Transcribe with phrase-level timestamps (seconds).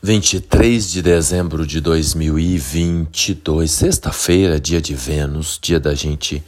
[0.00, 6.40] 23 de dezembro de 2022, sexta-feira, dia de Vênus, dia da gente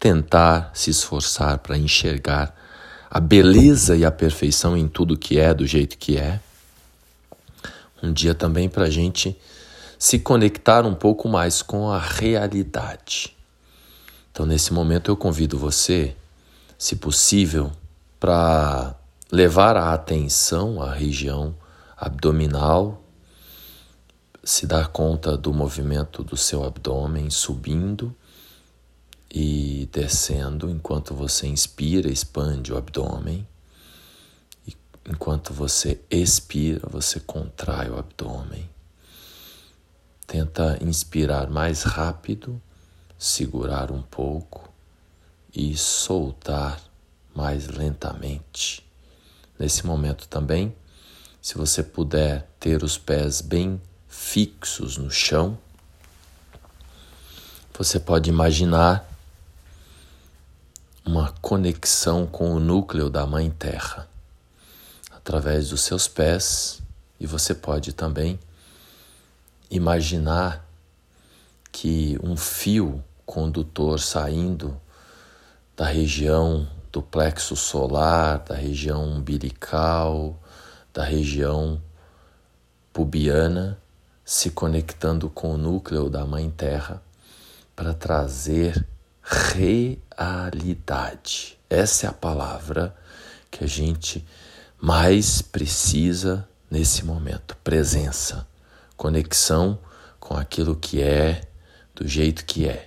[0.00, 2.58] tentar se esforçar para enxergar
[3.10, 6.40] a beleza e a perfeição em tudo que é, do jeito que é.
[8.02, 9.36] Um dia também para a gente
[9.98, 13.36] se conectar um pouco mais com a realidade.
[14.32, 16.16] Então, nesse momento, eu convido você,
[16.78, 17.70] se possível,
[18.18, 18.94] para
[19.30, 21.54] levar a atenção à região
[22.04, 23.02] abdominal,
[24.42, 28.14] se dar conta do movimento do seu abdômen subindo
[29.30, 33.46] e descendo enquanto você inspira, expande o abdômen.
[34.66, 34.76] E
[35.08, 38.68] enquanto você expira, você contrai o abdômen.
[40.26, 42.60] Tenta inspirar mais rápido,
[43.18, 44.70] segurar um pouco
[45.54, 46.78] e soltar
[47.34, 48.86] mais lentamente.
[49.58, 50.74] Nesse momento também,
[51.44, 55.58] se você puder ter os pés bem fixos no chão,
[57.78, 59.06] você pode imaginar
[61.04, 64.08] uma conexão com o núcleo da Mãe Terra.
[65.10, 66.80] Através dos seus pés
[67.20, 68.40] e você pode também
[69.70, 70.66] imaginar
[71.70, 74.74] que um fio condutor saindo
[75.76, 80.40] da região do plexo solar, da região umbilical,
[80.94, 81.82] da região
[82.92, 83.76] pubiana,
[84.24, 87.02] se conectando com o núcleo da Mãe Terra
[87.74, 88.86] para trazer
[90.16, 91.58] realidade.
[91.68, 92.94] Essa é a palavra
[93.50, 94.24] que a gente
[94.80, 98.46] mais precisa nesse momento: presença,
[98.96, 99.76] conexão
[100.20, 101.40] com aquilo que é,
[101.92, 102.86] do jeito que é.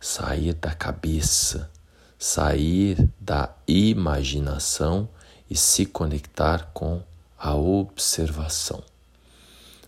[0.00, 1.70] Sair da cabeça,
[2.18, 5.08] sair da imaginação
[5.50, 7.02] e se conectar com
[7.42, 8.80] a observação.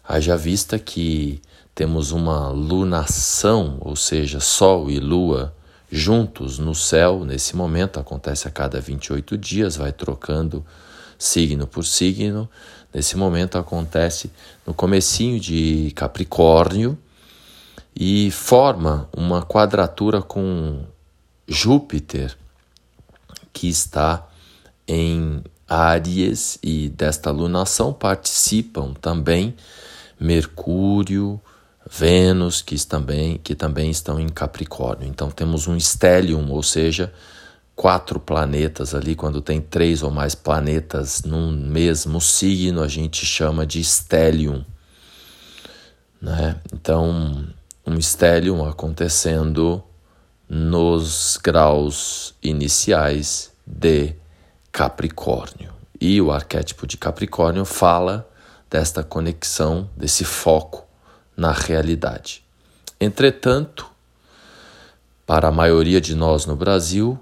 [0.02, 1.40] Haja vista que
[1.72, 5.54] temos uma lunação, ou seja, Sol e Lua
[5.88, 10.66] juntos no céu nesse momento, acontece a cada 28 dias, vai trocando
[11.16, 12.50] signo por signo.
[12.92, 14.32] Nesse momento acontece
[14.66, 16.98] no comecinho de Capricórnio
[17.94, 20.84] e forma uma quadratura com
[21.46, 22.36] Júpiter,
[23.52, 24.26] que está
[24.88, 29.54] em Áries e desta lunação participam também
[30.20, 31.40] Mercúrio,
[31.90, 35.08] Vênus, que também, que também estão em Capricórnio.
[35.08, 37.12] Então temos um stellium, ou seja,
[37.74, 39.14] quatro planetas ali.
[39.14, 44.64] Quando tem três ou mais planetas num mesmo signo, a gente chama de stellium.
[46.20, 46.56] Né?
[46.72, 47.46] Então,
[47.86, 49.82] um stellium acontecendo
[50.48, 54.14] nos graus iniciais de
[54.74, 55.72] Capricórnio.
[56.00, 58.28] E o arquétipo de Capricórnio fala
[58.68, 60.84] desta conexão, desse foco
[61.36, 62.44] na realidade.
[63.00, 63.86] Entretanto,
[65.24, 67.16] para a maioria de nós no Brasil,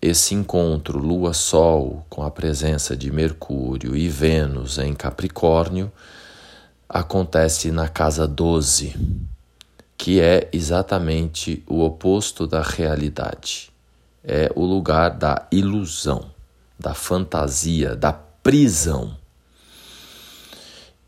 [0.00, 5.90] esse encontro Lua-Sol com a presença de Mercúrio e Vênus em Capricórnio
[6.88, 8.94] acontece na casa 12,
[9.96, 13.68] que é exatamente o oposto da realidade.
[14.22, 16.37] É o lugar da ilusão,
[16.78, 19.16] da fantasia, da prisão.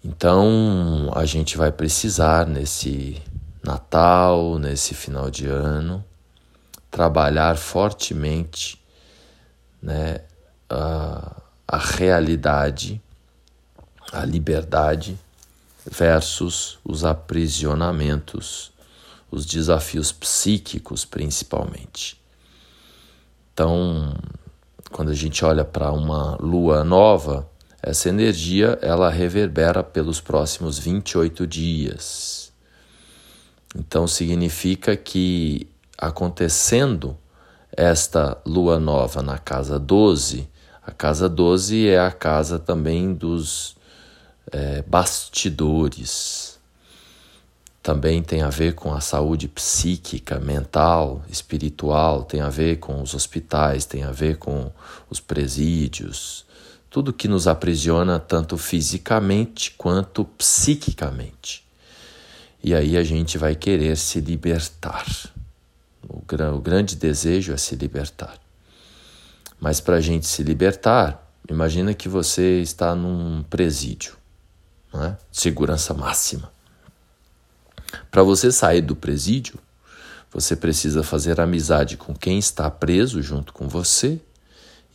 [0.03, 3.23] Então, a gente vai precisar nesse
[3.63, 6.03] Natal, nesse final de ano,
[6.91, 8.83] trabalhar fortemente
[9.83, 10.23] né,
[10.69, 13.01] a, a realidade,
[14.11, 15.19] a liberdade
[15.85, 18.73] versus os aprisionamentos,
[19.31, 22.21] os desafios psíquicos principalmente.
[23.53, 24.15] Então,
[24.93, 27.49] quando a gente olha para uma lua nova,
[27.83, 32.53] essa energia ela reverbera pelos próximos 28 dias.
[33.75, 37.17] Então significa que acontecendo
[37.73, 40.49] esta lua nova na casa 12,
[40.83, 43.77] a casa 12 é a casa também dos
[44.53, 46.60] é, bastidores.
[47.83, 53.15] Também tem a ver com a saúde psíquica, mental, espiritual, tem a ver com os
[53.15, 54.71] hospitais, tem a ver com
[55.09, 56.45] os presídios,
[56.91, 61.65] tudo que nos aprisiona tanto fisicamente quanto psiquicamente.
[62.63, 65.07] E aí a gente vai querer se libertar.
[66.07, 68.39] O, o grande desejo é se libertar.
[69.59, 74.17] Mas para a gente se libertar, imagina que você está num presídio,
[74.93, 75.17] não é?
[75.31, 76.51] segurança máxima.
[78.11, 79.59] Para você sair do presídio,
[80.33, 84.21] você precisa fazer amizade com quem está preso junto com você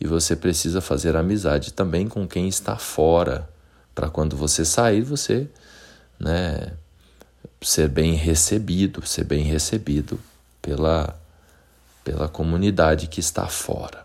[0.00, 3.48] e você precisa fazer amizade também com quem está fora,
[3.94, 5.48] para quando você sair, você
[6.20, 6.72] né,
[7.60, 10.20] ser bem recebido, ser bem recebido
[10.60, 11.18] pela,
[12.04, 14.04] pela comunidade que está fora.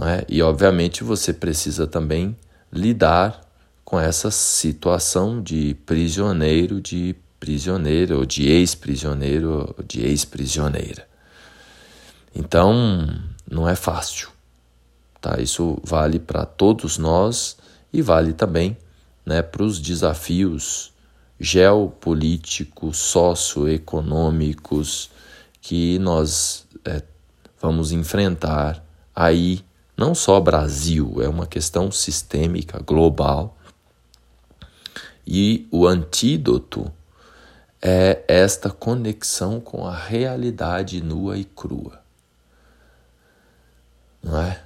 [0.00, 0.24] É?
[0.28, 2.36] E, obviamente, você precisa também
[2.72, 3.40] lidar
[3.84, 11.08] com essa situação de prisioneiro, de prisioneiro, ou de ex-prisioneiro, ou de ex-prisioneira.
[12.32, 14.28] Então, não é fácil.
[15.20, 15.40] Tá?
[15.40, 17.56] Isso vale para todos nós
[17.92, 18.76] e vale também
[19.26, 20.92] né, para os desafios
[21.40, 25.10] geopolíticos, socioeconômicos
[25.60, 27.02] que nós é,
[27.60, 28.80] vamos enfrentar
[29.12, 29.64] aí,
[29.96, 33.58] não só Brasil, é uma questão sistêmica, global.
[35.26, 36.92] E o antídoto
[37.84, 42.00] é esta conexão com a realidade nua e crua.
[44.22, 44.62] Não é?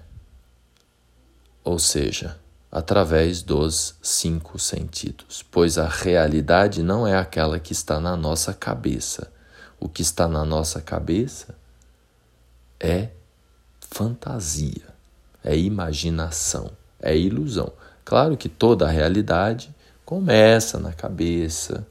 [1.64, 2.38] Ou seja,
[2.70, 9.32] através dos cinco sentidos, pois a realidade não é aquela que está na nossa cabeça.
[9.80, 11.54] O que está na nossa cabeça
[12.78, 13.08] é
[13.80, 14.94] fantasia,
[15.42, 16.70] é imaginação,
[17.00, 17.72] é ilusão.
[18.04, 19.74] Claro que toda a realidade
[20.04, 21.86] começa na cabeça,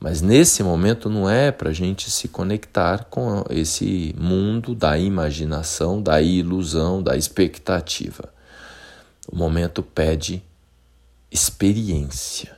[0.00, 6.02] mas nesse momento não é para a gente se conectar com esse mundo da imaginação,
[6.02, 8.32] da ilusão, da expectativa.
[9.30, 10.42] O momento pede
[11.30, 12.56] experiência,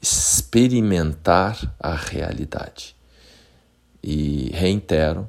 [0.00, 2.94] experimentar a realidade.
[4.02, 5.28] E reitero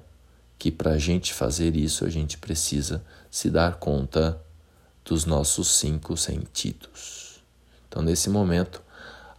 [0.60, 4.38] que para a gente fazer isso, a gente precisa se dar conta
[5.06, 7.42] dos nossos cinco sentidos.
[7.88, 8.82] Então, nesse momento,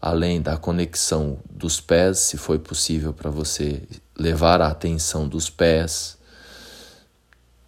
[0.08, 3.82] além da conexão dos pés, se foi possível para você
[4.17, 6.17] levar a atenção dos pés,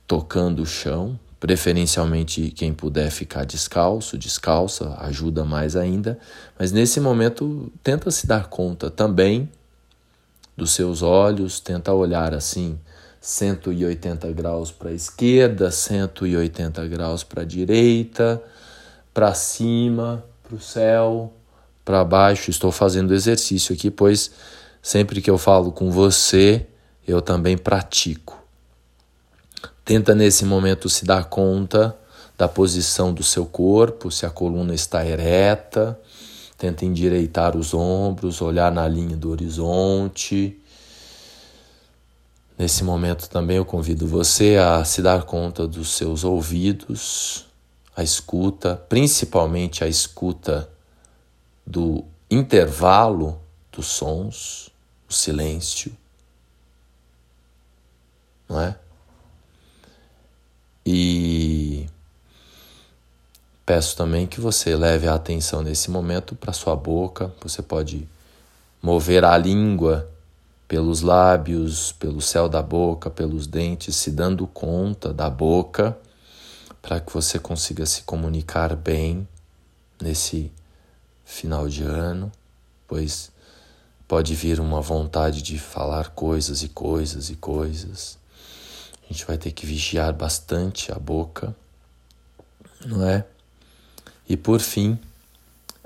[0.07, 6.19] tocando o chão, Preferencialmente, quem puder ficar descalço, descalça, ajuda mais ainda.
[6.59, 9.49] Mas nesse momento, tenta se dar conta também
[10.57, 12.77] dos seus olhos, tenta olhar assim
[13.21, 18.43] 180 graus para a esquerda, 180 graus para a direita,
[19.15, 21.33] para cima, para o céu,
[21.89, 22.51] para baixo.
[22.51, 24.31] Estou fazendo exercício aqui, pois
[24.83, 26.67] sempre que eu falo com você,
[27.07, 28.39] eu também pratico.
[29.87, 31.97] Tenta nesse momento se dar conta
[32.37, 35.99] da posição do seu corpo, se a coluna está ereta.
[36.59, 40.61] Tenta endireitar os ombros, olhar na linha do horizonte.
[42.59, 47.47] Nesse momento também eu convido você a se dar conta dos seus ouvidos,
[47.97, 50.69] a escuta, principalmente a escuta
[51.69, 53.39] do intervalo
[53.71, 54.71] dos sons,
[55.07, 55.95] o silêncio,
[58.49, 58.75] não é?
[60.87, 61.87] E
[63.67, 67.31] peço também que você leve a atenção nesse momento para sua boca.
[67.43, 68.09] Você pode
[68.81, 70.09] mover a língua
[70.67, 75.99] pelos lábios, pelo céu da boca, pelos dentes, se dando conta da boca,
[76.81, 79.29] para que você consiga se comunicar bem
[80.01, 80.51] nesse
[81.29, 82.33] final de ano,
[82.87, 83.31] pois
[84.09, 88.19] pode vir uma vontade de falar coisas e coisas e coisas.
[89.05, 91.55] A gente vai ter que vigiar bastante a boca,
[92.85, 93.27] não é?
[94.27, 94.99] E por fim,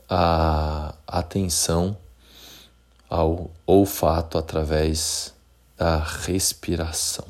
[0.08, 1.96] a atenção
[3.10, 5.34] ao olfato através
[5.76, 7.26] da respiração.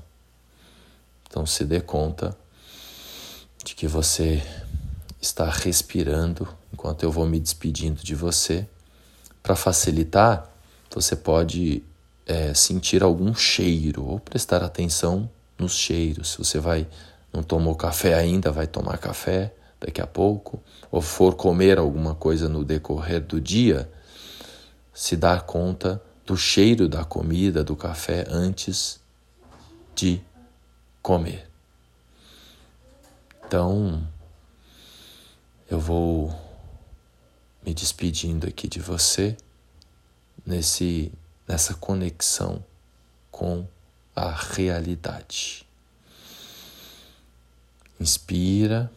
[1.26, 2.36] Então se dê conta
[3.64, 4.42] de que você
[5.18, 8.66] está respirando enquanto eu vou me despedindo de você.
[9.42, 10.50] Para facilitar,
[10.94, 11.82] você pode
[12.26, 16.32] é, sentir algum cheiro ou prestar atenção nos cheiros.
[16.32, 16.86] Se você vai
[17.32, 22.48] não tomou café ainda, vai tomar café daqui a pouco, ou for comer alguma coisa
[22.48, 23.90] no decorrer do dia,
[24.92, 29.00] se dar conta do cheiro da comida, do café antes
[29.94, 30.20] de
[31.00, 31.48] comer.
[33.46, 34.06] Então,
[35.70, 36.32] eu vou
[37.64, 39.36] me despedindo aqui de você
[40.44, 41.12] nesse
[41.46, 42.64] nessa conexão
[43.30, 43.66] com
[44.14, 45.66] a realidade.
[47.98, 48.90] Inspira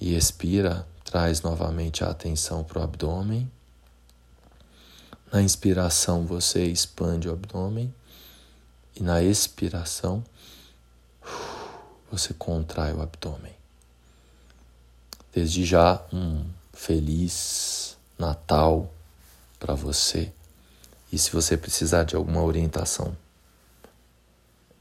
[0.00, 3.50] e expira, traz novamente a atenção para o abdômen.
[5.32, 7.92] Na inspiração, você expande o abdômen,
[8.94, 10.22] e na expiração,
[12.10, 13.54] você contrai o abdômen.
[15.32, 18.92] Desde já, um feliz Natal
[19.58, 20.32] para você.
[21.12, 23.16] E se você precisar de alguma orientação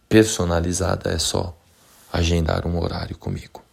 [0.08, 1.58] personalizada é só
[2.12, 3.64] agendar um horário comigo.